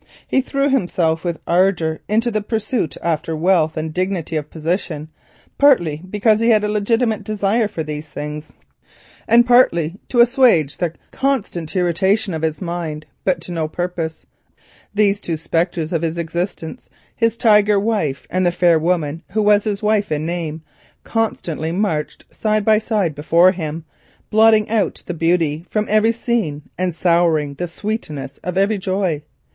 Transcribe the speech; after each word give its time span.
He 0.27 0.41
threw 0.41 0.67
himself 0.67 1.23
with 1.23 1.39
ardour 1.45 1.99
into 2.09 2.31
the 2.31 2.41
pursuit 2.41 2.97
after 3.03 3.35
wealth 3.35 3.77
and 3.77 3.93
dignity 3.93 4.35
of 4.35 4.49
position, 4.49 5.09
partly 5.59 5.97
because 6.09 6.39
he 6.39 6.49
had 6.49 6.63
a 6.63 6.67
legitimate 6.71 7.23
desire 7.23 7.67
for 7.67 7.83
these 7.83 8.09
things, 8.09 8.51
and 9.27 9.45
partly 9.45 9.99
to 10.09 10.19
assuage 10.19 10.77
the 10.77 10.93
constant 11.11 11.75
irritation 11.75 12.33
of 12.33 12.41
his 12.41 12.63
mind, 12.63 13.05
but 13.23 13.41
to 13.41 13.51
no 13.51 13.67
purpose. 13.67 14.25
These 14.91 15.21
two 15.21 15.37
spectres 15.37 15.93
of 15.93 16.01
his 16.01 16.17
existence, 16.17 16.89
his 17.15 17.37
tiger 17.37 17.79
wife 17.79 18.25
and 18.31 18.43
the 18.43 18.51
fair 18.51 18.79
woman 18.79 19.21
who 19.33 19.43
was 19.43 19.65
his 19.65 19.83
wife 19.83 20.11
in 20.11 20.25
name, 20.25 20.63
constantly 21.03 21.71
marched 21.71 22.25
side 22.31 22.65
by 22.65 22.79
side 22.79 23.13
before 23.13 23.51
him, 23.51 23.85
blotting 24.31 24.67
out 24.67 25.03
the 25.05 25.13
beauty 25.13 25.63
from 25.69 25.85
every 25.87 26.11
scene 26.11 26.63
and 26.75 26.95
souring 26.95 27.53
the 27.53 27.67
sweetness 27.67 28.39
of 28.43 28.57
every 28.57 28.79
joy. 28.79 29.21